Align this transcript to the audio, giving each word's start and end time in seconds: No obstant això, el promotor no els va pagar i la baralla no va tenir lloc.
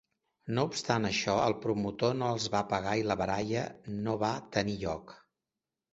No 0.53 0.61
obstant 0.67 1.05
això, 1.09 1.35
el 1.49 1.55
promotor 1.67 2.17
no 2.21 2.29
els 2.37 2.49
va 2.55 2.63
pagar 2.73 2.97
i 3.03 3.07
la 3.11 3.19
baralla 3.23 3.67
no 3.99 4.17
va 4.25 4.33
tenir 4.57 4.79
lloc. 4.87 5.19